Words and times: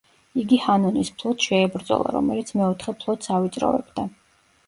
იგი 0.43 0.57
ჰანონის 0.61 1.11
ფლოტს 1.17 1.49
შეებრძოლა, 1.49 2.09
რომელიც 2.17 2.51
მეოთხე 2.61 2.97
ფლოტს 3.03 3.31
ავიწროვებდა. 3.37 4.07